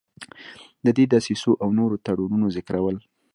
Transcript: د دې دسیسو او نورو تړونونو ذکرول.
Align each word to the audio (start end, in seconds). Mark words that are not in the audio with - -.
د 0.85 0.87
دې 0.97 1.05
دسیسو 1.13 1.51
او 1.63 1.69
نورو 1.79 1.95
تړونونو 2.05 2.45
ذکرول. 2.57 2.97